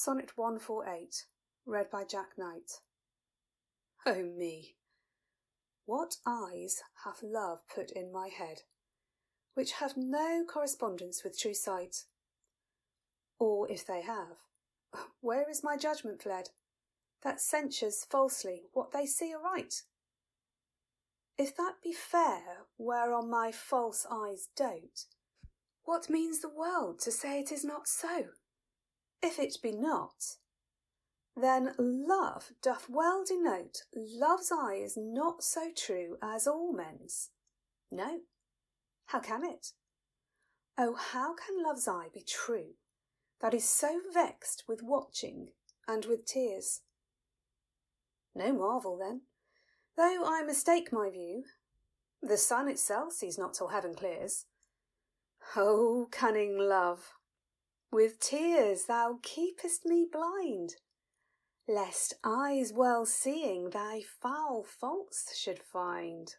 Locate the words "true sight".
11.36-12.04